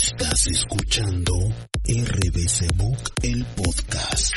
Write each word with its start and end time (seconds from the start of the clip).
Estás 0.00 0.46
escuchando 0.46 1.34
RBC 1.84 2.76
Book, 2.76 2.98
el 3.20 3.44
podcast. 3.56 4.32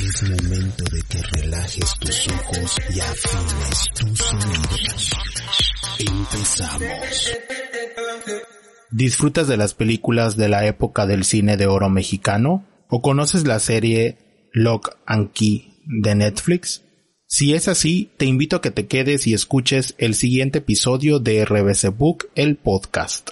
Es 0.00 0.22
momento 0.24 0.84
de 0.90 1.02
que 1.08 1.22
relajes 1.40 1.92
tus 2.00 2.26
ojos 2.26 2.76
y 2.92 2.98
afines 2.98 3.84
tus 3.94 4.32
oídos. 4.32 5.10
Empezamos. 6.00 7.32
¿Disfrutas 8.90 9.46
de 9.46 9.56
las 9.56 9.74
películas 9.74 10.36
de 10.36 10.48
la 10.48 10.66
época 10.66 11.06
del 11.06 11.22
cine 11.22 11.56
de 11.56 11.68
oro 11.68 11.88
mexicano? 11.88 12.66
¿O 12.88 13.02
conoces 13.02 13.46
la 13.46 13.60
serie 13.60 14.18
Lock 14.52 14.96
and 15.06 15.30
Key 15.30 15.78
de 15.86 16.16
Netflix? 16.16 16.82
Si 17.28 17.54
es 17.54 17.68
así, 17.68 18.10
te 18.16 18.24
invito 18.24 18.56
a 18.56 18.60
que 18.60 18.72
te 18.72 18.88
quedes 18.88 19.28
y 19.28 19.32
escuches 19.34 19.94
el 19.98 20.16
siguiente 20.16 20.58
episodio 20.58 21.20
de 21.20 21.44
RBC 21.44 21.96
Book, 21.96 22.30
el 22.34 22.56
podcast. 22.56 23.30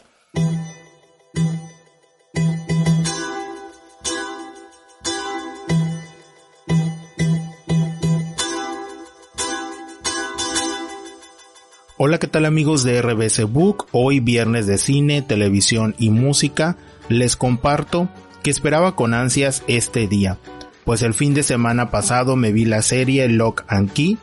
Hola, 12.05 12.19
¿qué 12.19 12.27
tal 12.27 12.47
amigos 12.47 12.83
de 12.83 13.01
RBC 13.01 13.45
Book? 13.45 13.87
Hoy 13.93 14.19
viernes 14.19 14.67
de 14.67 14.77
cine, 14.77 15.23
televisión 15.23 15.95
y 15.99 16.11
música, 16.11 16.77
les 17.09 17.37
comparto 17.37 18.09
que 18.43 18.51
esperaba 18.51 18.97
con 18.97 19.15
ansias 19.15 19.63
este 19.69 20.09
día, 20.09 20.37
pues 20.85 21.03
el 21.03 21.15
fin 21.15 21.33
de 21.33 21.45
semana 21.45 21.93
pasado 21.93 22.35
me 22.35 22.51
vi 22.51 22.65
la 22.65 22.83
serie 22.83 23.29
Lock 23.29 23.63
and 23.69 23.93
Key 23.93 24.19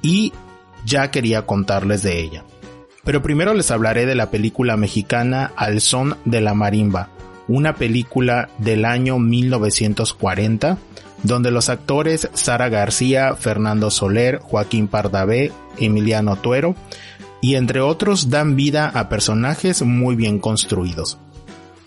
y 0.00 0.32
ya 0.84 1.10
quería 1.10 1.44
contarles 1.44 2.04
de 2.04 2.20
ella. 2.20 2.44
Pero 3.04 3.22
primero 3.22 3.54
les 3.54 3.70
hablaré 3.70 4.06
de 4.06 4.14
la 4.14 4.30
película 4.30 4.76
mexicana 4.76 5.52
Al 5.56 5.80
son 5.80 6.16
de 6.24 6.40
la 6.40 6.54
marimba, 6.54 7.10
una 7.48 7.74
película 7.74 8.48
del 8.58 8.84
año 8.84 9.18
1940 9.18 10.78
donde 11.24 11.50
los 11.50 11.70
actores 11.70 12.28
Sara 12.34 12.68
García, 12.68 13.34
Fernando 13.34 13.90
Soler, 13.90 14.38
Joaquín 14.38 14.86
Pardavé, 14.86 15.50
Emiliano 15.78 16.36
Tuero 16.36 16.76
y 17.40 17.56
entre 17.56 17.80
otros 17.80 18.30
dan 18.30 18.54
vida 18.54 18.90
a 18.94 19.08
personajes 19.08 19.82
muy 19.82 20.14
bien 20.14 20.38
construidos. 20.38 21.18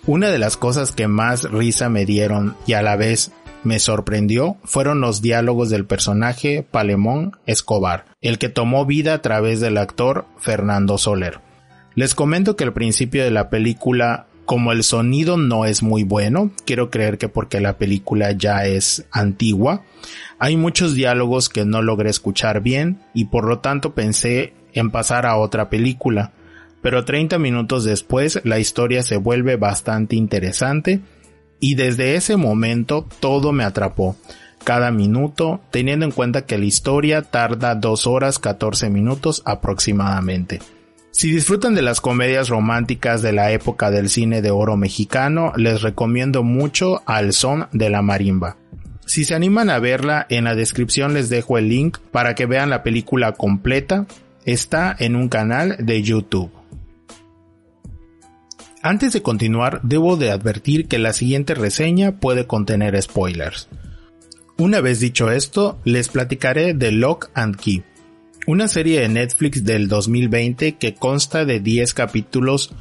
Una 0.06 0.30
de 0.30 0.40
las 0.40 0.58
cosas 0.58 0.92
que 0.92 1.08
más 1.08 1.44
risa 1.44 1.90
me 1.90 2.06
dieron 2.06 2.56
y 2.66 2.74
a 2.74 2.82
la 2.82 2.96
vez 2.96 3.32
me 3.64 3.80
sorprendió 3.80 4.58
fueron 4.64 5.02
los 5.02 5.22
diálogos 5.22 5.70
del 5.70 5.86
personaje 5.86 6.66
Palemón 6.70 7.38
Escobar, 7.46 8.06
el 8.22 8.38
que 8.38 8.50
tomó 8.50 8.86
vida 8.86 9.14
a 9.14 9.22
través 9.22 9.60
del 9.60 9.78
actor 9.78 10.26
Fernando 10.40 10.98
Soler. 10.98 11.40
Les 11.96 12.16
comento 12.16 12.56
que 12.56 12.64
al 12.64 12.74
principio 12.74 13.24
de 13.24 13.32
la 13.32 13.50
película, 13.50 14.28
como 14.46 14.72
el 14.72 14.84
sonido 14.84 15.36
no 15.38 15.66
es 15.66 15.82
muy 15.82 16.04
bueno, 16.04 16.52
quiero 16.66 16.90
creer 16.90 17.18
que 17.18 17.28
porque 17.28 17.60
la 17.60 17.78
película 17.78 18.32
ya 18.34 18.66
es 18.66 19.06
antigua, 19.12 19.84
hay 20.40 20.56
muchos 20.58 20.94
diálogos 20.94 21.50
que 21.50 21.66
no 21.66 21.82
logré 21.82 22.10
escuchar 22.10 22.62
bien 22.62 23.00
y 23.14 23.26
por 23.26 23.46
lo 23.46 23.60
tanto 23.60 23.96
pensé 23.96 24.54
en 24.74 24.92
pasar 24.92 25.26
a 25.26 25.38
otra 25.38 25.70
película. 25.70 26.34
Pero 26.82 27.04
30 27.04 27.40
minutos 27.40 27.84
después 27.84 28.40
la 28.44 28.60
historia 28.60 29.02
se 29.02 29.18
vuelve 29.18 29.56
bastante 29.56 30.16
interesante 30.16 31.02
y 31.60 31.76
desde 31.76 32.16
ese 32.16 32.38
momento 32.38 33.08
todo 33.20 33.52
me 33.52 33.64
atrapó. 33.64 34.16
Cada 34.64 34.92
minuto, 34.92 35.62
teniendo 35.72 36.06
en 36.06 36.12
cuenta 36.12 36.46
que 36.46 36.58
la 36.58 36.66
historia 36.66 37.22
tarda 37.22 37.76
2 37.76 38.08
horas 38.08 38.40
14 38.40 38.90
minutos 38.90 39.42
aproximadamente. 39.46 40.60
Si 41.12 41.32
disfrutan 41.32 41.74
de 41.74 41.82
las 41.82 42.02
comedias 42.02 42.50
románticas 42.50 43.22
de 43.22 43.32
la 43.32 43.52
época 43.52 43.90
del 43.90 44.10
cine 44.10 44.42
de 44.42 44.52
oro 44.52 44.78
mexicano, 44.78 45.54
les 45.56 45.82
recomiendo 45.82 46.44
mucho 46.44 47.02
Al 47.06 47.34
son 47.34 47.68
de 47.72 47.90
la 47.90 48.02
marimba. 48.02 48.58
Si 49.08 49.24
se 49.24 49.34
animan 49.34 49.70
a 49.70 49.80
verla, 49.80 50.28
en 50.30 50.44
la 50.44 50.54
descripción 50.54 51.14
les 51.14 51.30
dejo 51.30 51.58
el 51.58 51.70
link 51.70 51.98
para 52.12 52.36
que 52.36 52.46
vean 52.46 52.70
la 52.70 52.84
película 52.84 53.32
completa. 53.32 54.06
Está 54.46 54.96
en 55.00 55.16
un 55.16 55.30
canal 55.30 55.78
de 55.80 56.04
YouTube. 56.04 56.52
Antes 58.84 59.14
de 59.14 59.24
continuar, 59.24 59.82
debo 59.84 60.18
de 60.18 60.30
advertir 60.30 60.88
que 60.88 61.00
la 61.00 61.14
siguiente 61.14 61.56
reseña 61.56 62.20
puede 62.20 62.46
contener 62.46 63.02
spoilers. 63.02 63.68
Una 64.58 64.82
vez 64.82 65.00
dicho 65.00 65.32
esto, 65.32 65.80
les 65.84 66.10
platicaré 66.10 66.74
de 66.74 66.92
Lock 66.92 67.30
and 67.34 67.58
Key, 67.58 67.84
una 68.46 68.68
serie 68.68 69.02
de 69.02 69.10
Netflix 69.10 69.64
del 69.64 69.88
2020 69.88 70.76
que 70.76 70.94
consta 70.94 71.44
de 71.44 71.60
10 71.60 71.94
capítulos 71.96 72.74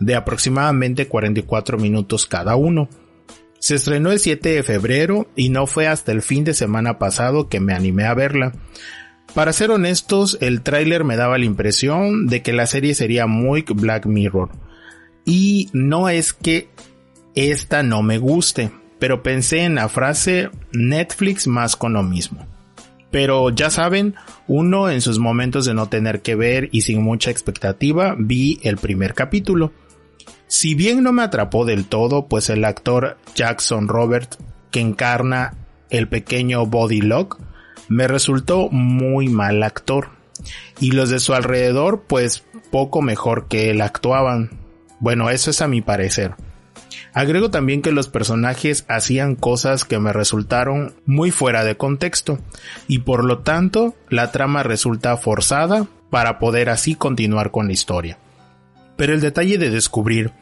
de 0.00 0.14
aproximadamente 0.14 1.08
44 1.08 1.78
minutos 1.78 2.26
cada 2.26 2.54
uno. 2.56 2.88
Se 3.58 3.74
estrenó 3.74 4.12
el 4.12 4.20
7 4.20 4.50
de 4.50 4.62
febrero 4.62 5.28
y 5.34 5.48
no 5.48 5.66
fue 5.66 5.86
hasta 5.86 6.12
el 6.12 6.22
fin 6.22 6.44
de 6.44 6.54
semana 6.54 6.98
pasado 6.98 7.48
que 7.48 7.58
me 7.58 7.72
animé 7.72 8.04
a 8.04 8.14
verla. 8.14 8.52
Para 9.34 9.52
ser 9.52 9.70
honestos, 9.70 10.38
el 10.40 10.60
tráiler 10.62 11.04
me 11.04 11.16
daba 11.16 11.38
la 11.38 11.46
impresión 11.46 12.26
de 12.26 12.42
que 12.42 12.52
la 12.52 12.66
serie 12.66 12.94
sería 12.94 13.26
muy 13.26 13.62
Black 13.62 14.06
Mirror 14.06 14.50
y 15.28 15.68
no 15.74 16.08
es 16.08 16.32
que 16.32 16.70
esta 17.34 17.82
no 17.82 18.02
me 18.02 18.16
guste, 18.16 18.70
pero 18.98 19.22
pensé 19.22 19.58
en 19.58 19.74
la 19.74 19.90
frase 19.90 20.48
Netflix 20.72 21.46
más 21.46 21.76
con 21.76 21.92
lo 21.92 22.02
mismo. 22.02 22.46
Pero 23.10 23.50
ya 23.50 23.68
saben, 23.68 24.14
uno 24.46 24.88
en 24.88 25.02
sus 25.02 25.18
momentos 25.18 25.66
de 25.66 25.74
no 25.74 25.90
tener 25.90 26.22
que 26.22 26.34
ver 26.34 26.70
y 26.72 26.80
sin 26.80 27.02
mucha 27.02 27.30
expectativa 27.30 28.16
vi 28.18 28.58
el 28.62 28.78
primer 28.78 29.12
capítulo. 29.12 29.70
Si 30.46 30.74
bien 30.74 31.02
no 31.02 31.12
me 31.12 31.22
atrapó 31.22 31.66
del 31.66 31.84
todo, 31.84 32.26
pues 32.26 32.48
el 32.48 32.64
actor 32.64 33.18
Jackson 33.34 33.86
Robert, 33.86 34.36
que 34.70 34.80
encarna 34.80 35.58
el 35.90 36.08
pequeño 36.08 36.64
Body 36.64 37.02
Lock, 37.02 37.38
me 37.88 38.08
resultó 38.08 38.70
muy 38.70 39.28
mal 39.28 39.62
actor. 39.62 40.08
Y 40.80 40.92
los 40.92 41.10
de 41.10 41.20
su 41.20 41.34
alrededor, 41.34 42.04
pues 42.08 42.44
poco 42.70 43.02
mejor 43.02 43.46
que 43.46 43.68
él 43.68 43.82
actuaban. 43.82 44.67
Bueno, 45.00 45.30
eso 45.30 45.50
es 45.50 45.60
a 45.62 45.68
mi 45.68 45.80
parecer. 45.80 46.34
Agrego 47.12 47.50
también 47.50 47.82
que 47.82 47.92
los 47.92 48.08
personajes 48.08 48.84
hacían 48.88 49.34
cosas 49.34 49.84
que 49.84 49.98
me 49.98 50.12
resultaron 50.12 50.94
muy 51.06 51.30
fuera 51.30 51.64
de 51.64 51.76
contexto 51.76 52.38
y 52.86 53.00
por 53.00 53.24
lo 53.24 53.38
tanto 53.40 53.94
la 54.08 54.30
trama 54.30 54.62
resulta 54.62 55.16
forzada 55.16 55.86
para 56.10 56.38
poder 56.38 56.70
así 56.70 56.94
continuar 56.94 57.50
con 57.50 57.66
la 57.66 57.72
historia. 57.72 58.18
Pero 58.96 59.14
el 59.14 59.20
detalle 59.20 59.58
de 59.58 59.70
descubrir 59.70 60.32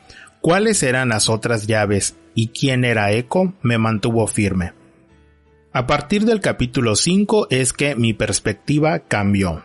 cuáles 0.41 0.83
eran 0.83 1.11
las 1.11 1.29
otras 1.29 1.67
llaves 1.67 2.17
y 2.35 2.49
quién 2.49 2.85
era 2.85 3.13
Echo 3.13 3.55
me 3.63 3.79
mantuvo 3.79 4.27
firme. 4.27 4.73
A 5.73 5.87
partir 5.87 6.25
del 6.25 6.41
capítulo 6.41 6.97
5 6.97 7.49
es 7.51 7.73
que 7.73 7.97
mi 7.97 8.15
perspectiva 8.15 9.01
cambió. 9.01 9.63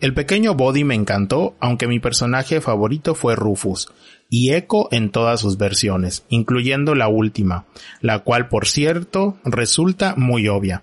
El 0.00 0.14
pequeño 0.14 0.54
Body 0.54 0.82
me 0.82 0.94
encantó, 0.94 1.56
aunque 1.60 1.86
mi 1.86 2.00
personaje 2.00 2.62
favorito 2.62 3.14
fue 3.14 3.36
Rufus, 3.36 3.92
y 4.30 4.54
Echo 4.54 4.88
en 4.92 5.10
todas 5.10 5.40
sus 5.40 5.58
versiones, 5.58 6.24
incluyendo 6.30 6.94
la 6.94 7.08
última, 7.08 7.66
la 8.00 8.20
cual 8.20 8.48
por 8.48 8.66
cierto 8.66 9.36
resulta 9.44 10.14
muy 10.16 10.48
obvia. 10.48 10.82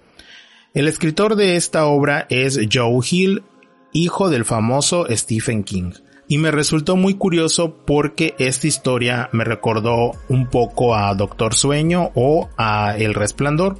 El 0.75 0.87
escritor 0.87 1.35
de 1.35 1.55
esta 1.55 1.87
obra 1.87 2.27
es 2.29 2.59
Joe 2.71 2.99
Hill, 3.09 3.41
hijo 3.91 4.29
del 4.29 4.45
famoso 4.45 5.07
Stephen 5.09 5.63
King, 5.63 5.93
y 6.27 6.37
me 6.37 6.51
resultó 6.51 6.95
muy 6.95 7.15
curioso 7.15 7.75
porque 7.87 8.35
esta 8.37 8.67
historia 8.67 9.29
me 9.31 9.45
recordó 9.45 10.11
un 10.29 10.47
poco 10.47 10.93
a 10.93 11.15
Doctor 11.15 11.55
Sueño 11.55 12.11
o 12.13 12.49
a 12.55 12.95
El 12.95 13.15
Resplandor, 13.15 13.79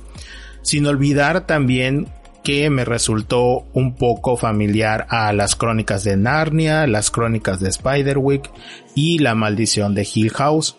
sin 0.64 0.88
olvidar 0.88 1.46
también 1.46 2.08
que 2.48 2.70
me 2.70 2.86
resultó 2.86 3.66
un 3.74 3.96
poco 3.96 4.38
familiar 4.38 5.06
a 5.10 5.34
las 5.34 5.58
crónicas 5.58 6.06
de 6.06 6.16
Narnia, 6.16 6.88
las 6.88 7.12
crónicas 7.12 7.60
de 7.60 7.70
Spiderwick 7.70 8.50
y 8.96 9.20
la 9.20 9.36
maldición 9.36 9.94
de 9.94 10.08
Hill 10.14 10.30
House. 10.30 10.78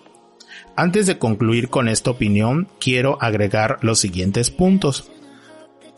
Antes 0.76 1.06
de 1.06 1.19
concluir 1.19 1.69
con 1.69 1.88
esta 1.88 2.11
opinión, 2.11 2.69
quiero 2.81 3.19
agregar 3.20 3.76
los 3.82 3.99
siguientes 3.99 4.50
puntos. 4.50 5.11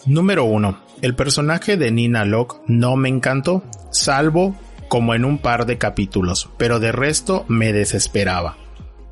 Número 0.07 0.43
1. 0.43 0.77
El 1.03 1.15
personaje 1.15 1.77
de 1.77 1.93
Nina 1.93 2.25
Locke 2.25 2.57
no 2.67 2.97
me 2.97 3.09
encantó, 3.09 3.63
salvo 3.93 4.57
como 4.89 5.15
en 5.15 5.25
un 5.25 5.39
par 5.39 5.67
de 5.67 5.79
capítulos, 5.79 6.51
pero 6.57 6.81
de 6.81 6.91
resto 6.91 7.45
me 7.47 7.73
desesperaba. 7.73 8.57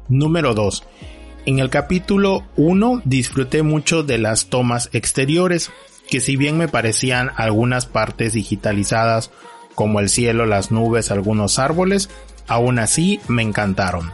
Número 0.09 0.55
2. 0.55 0.83
En 1.47 1.61
el 1.61 1.71
capítulo 1.71 2.43
1 2.57 3.03
disfruté 3.05 3.63
mucho 3.63 4.03
de 4.03 4.19
las 4.19 4.47
tomas 4.47 4.91
exteriores, 4.93 5.71
que 6.09 6.21
si 6.21 6.37
bien 6.37 6.57
me 6.59 6.69
parecían 6.69 7.31
algunas 7.37 7.87
partes 7.87 8.33
digitalizadas 8.33 9.31
como 9.75 10.01
el 10.01 10.09
cielo, 10.09 10.47
las 10.47 10.71
nubes, 10.71 11.11
algunos 11.11 11.59
árboles, 11.59 12.11
aún 12.49 12.79
así 12.79 13.21
me 13.29 13.43
encantaron. 13.43 14.13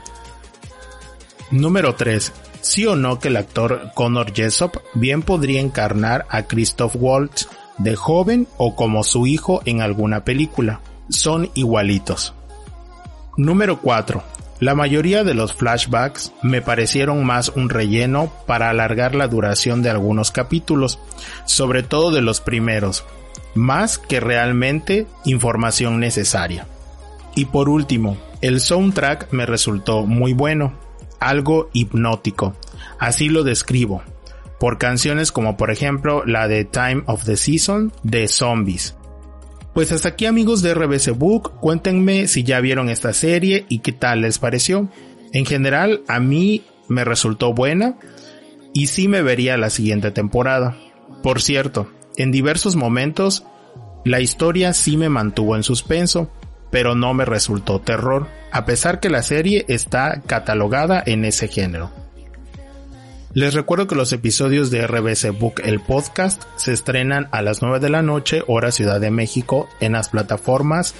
Número 1.51 1.95
3. 1.95 2.33
Sí 2.61 2.87
o 2.87 2.97
no 2.97 3.19
que 3.19 3.29
el 3.29 3.37
actor 3.37 3.93
Connor 3.95 4.35
Jessop 4.35 4.77
bien 4.95 5.23
podría 5.23 5.61
encarnar 5.61 6.27
a 6.31 6.45
Christoph 6.45 6.97
Waltz 6.97 7.49
de 7.79 7.97
joven 7.97 8.49
o 8.57 8.75
como 8.75 9.05
su 9.05 9.27
hijo 9.27 9.63
en 9.65 9.81
alguna 9.81 10.25
película. 10.25 10.81
Son 11.09 11.51
igualitos. 11.55 12.35
Número 13.37 13.81
4. 13.81 14.23
La 14.61 14.75
mayoría 14.75 15.25
de 15.25 15.35
los 15.35 15.53
flashbacks 15.53 16.33
me 16.43 16.63
parecieron 16.63 17.25
más 17.25 17.49
un 17.49 17.71
relleno 17.71 18.33
para 18.47 18.71
alargar 18.71 19.15
la 19.15 19.27
duración 19.27 19.83
de 19.83 19.91
algunos 19.91 20.31
capítulos, 20.31 21.01
sobre 21.45 21.83
todo 21.83 22.13
de 22.13 22.23
los 22.23 22.41
primeros, 22.41 23.05
más 23.55 23.99
que 23.99 24.21
realmente 24.21 25.07
información 25.25 25.99
necesaria. 25.99 26.67
Y 27.35 27.47
por 27.47 27.69
último, 27.69 28.17
el 28.43 28.61
soundtrack 28.61 29.33
me 29.33 29.45
resultó 29.45 30.07
muy 30.07 30.35
bueno, 30.35 30.75
algo 31.19 31.69
hipnótico, 31.73 32.55
así 32.99 33.29
lo 33.29 33.43
describo, 33.43 34.03
por 34.61 34.79
canciones 34.79 35.33
como 35.33 35.57
por 35.57 35.73
ejemplo 35.73 36.25
la 36.27 36.47
de 36.47 36.65
Time 36.65 37.03
of 37.07 37.25
the 37.25 37.37
Season 37.37 37.93
de 38.05 38.29
Zombies. 38.29 38.95
Pues 39.75 39.91
hasta 39.91 40.11
aquí 40.11 40.27
amigos 40.27 40.63
de 40.63 40.73
RBC 40.73 41.19
Book, 41.19 41.59
cuéntenme 41.59 42.29
si 42.29 42.45
ya 42.45 42.61
vieron 42.61 42.89
esta 42.89 43.13
serie 43.13 43.67
y 43.69 43.81
qué 43.81 43.91
tal 43.91 44.21
les 44.21 44.39
pareció. 44.39 44.89
En 45.33 45.47
general 45.47 46.03
a 46.07 46.21
mí 46.21 46.63
me 46.89 47.05
resultó 47.05 47.53
buena 47.53 47.99
y 48.73 48.87
sí 48.87 49.09
me 49.09 49.21
vería 49.21 49.57
la 49.57 49.71
siguiente 49.71 50.13
temporada. 50.13 50.77
Por 51.25 51.43
cierto, 51.43 51.91
en 52.17 52.31
diversos 52.31 52.77
momentos 52.77 53.45
la 54.05 54.21
historia 54.21 54.75
sí 54.75 54.97
me 54.97 55.09
mantuvo 55.09 55.57
en 55.57 55.65
suspenso, 55.65 56.31
pero 56.71 56.95
no 56.95 57.13
me 57.13 57.25
resultó 57.25 57.81
terror, 57.81 58.29
a 58.53 58.65
pesar 58.67 59.01
que 59.01 59.11
la 59.11 59.25
serie 59.25 59.65
está 59.67 60.23
catalogada 60.25 61.03
en 61.05 61.25
ese 61.25 61.49
género. 61.49 62.04
Les 63.35 63.53
recuerdo 63.53 63.89
que 63.89 63.97
los 63.97 64.13
episodios 64.13 64.71
de 64.71 64.87
RBC 64.87 65.37
Book 65.37 65.55
el 65.65 65.81
podcast 65.81 66.41
se 66.55 66.73
estrenan 66.73 67.29
a 67.33 67.43
las 67.43 67.63
9 67.63 67.81
de 67.81 67.91
la 67.91 68.01
noche 68.01 68.45
hora 68.47 68.71
Ciudad 68.71 69.01
de 69.01 69.11
México 69.11 69.69
en 69.81 69.93
las 69.93 70.09
plataformas 70.09 70.95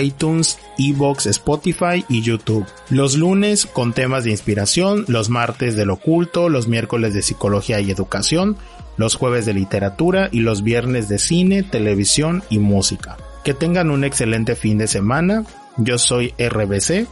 iTunes, 0.00 0.60
Evox, 0.78 1.26
Spotify 1.26 2.04
y 2.08 2.22
YouTube. 2.22 2.64
Los 2.88 3.16
lunes 3.16 3.66
con 3.66 3.94
temas 3.94 4.22
de 4.22 4.30
inspiración, 4.30 5.04
los 5.08 5.28
martes 5.28 5.74
del 5.74 5.90
oculto, 5.90 6.48
los 6.48 6.68
miércoles 6.68 7.14
de 7.14 7.22
psicología 7.22 7.80
y 7.80 7.90
educación, 7.90 8.56
los 8.96 9.16
jueves 9.16 9.44
de 9.44 9.54
literatura 9.54 10.28
y 10.30 10.38
los 10.38 10.62
viernes 10.62 11.08
de 11.08 11.18
cine, 11.18 11.64
televisión 11.64 12.44
y 12.48 12.60
música. 12.60 13.16
Que 13.42 13.54
tengan 13.54 13.90
un 13.90 14.04
excelente 14.04 14.54
fin 14.54 14.78
de 14.78 14.86
semana. 14.86 15.44
Yo 15.78 15.98
soy 15.98 16.32
RBC 16.38 17.08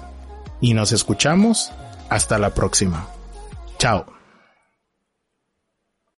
y 0.61 0.75
nos 0.75 0.93
escuchamos. 0.93 1.73
Hasta 2.09 2.39
la 2.39 2.55
próxima. 2.55 3.09
Chao. 3.79 4.20